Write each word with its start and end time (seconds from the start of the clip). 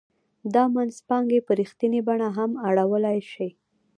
دا 0.53 0.63
منځپانګې 0.75 1.39
په 1.47 1.51
رښتینې 1.61 2.01
بڼه 2.07 2.27
هم 2.37 2.51
اړولای 2.67 3.19
شي 3.31 3.49